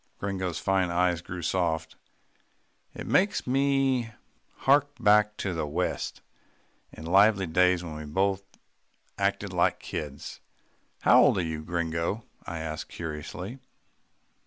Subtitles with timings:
[0.17, 1.95] Gringo's fine eyes grew soft.
[2.95, 4.09] "It makes me
[4.65, 6.23] hark back to the west,
[6.91, 8.41] and lively days when we both
[9.19, 10.41] acted like kids."
[11.01, 13.59] "How old are you, Gringo?" I asked curiously.